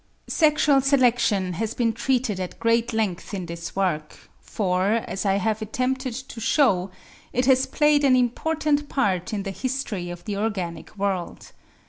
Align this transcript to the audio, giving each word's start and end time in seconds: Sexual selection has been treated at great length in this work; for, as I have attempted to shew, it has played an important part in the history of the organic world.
Sexual 0.25 0.81
selection 0.81 1.53
has 1.53 1.75
been 1.75 1.93
treated 1.93 2.39
at 2.39 2.59
great 2.59 2.91
length 2.91 3.35
in 3.35 3.45
this 3.45 3.75
work; 3.75 4.17
for, 4.39 4.93
as 4.93 5.27
I 5.27 5.35
have 5.35 5.61
attempted 5.61 6.15
to 6.15 6.41
shew, 6.41 6.89
it 7.31 7.45
has 7.45 7.67
played 7.67 8.03
an 8.03 8.15
important 8.15 8.89
part 8.89 9.31
in 9.31 9.43
the 9.43 9.51
history 9.51 10.09
of 10.09 10.25
the 10.25 10.37
organic 10.37 10.97
world. 10.97 11.51